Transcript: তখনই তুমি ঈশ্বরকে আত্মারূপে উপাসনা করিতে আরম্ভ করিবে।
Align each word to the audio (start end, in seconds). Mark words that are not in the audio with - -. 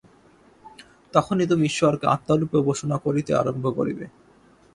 তখনই 1.13 1.45
তুমি 1.47 1.63
ঈশ্বরকে 1.65 2.05
আত্মারূপে 2.07 2.57
উপাসনা 2.57 2.97
করিতে 2.97 3.31
আরম্ভ 3.35 3.65
করিবে। 3.77 4.05